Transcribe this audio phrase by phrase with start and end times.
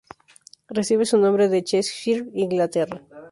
[0.67, 3.03] Recibe su nombre de Cheshire, Inglaterra.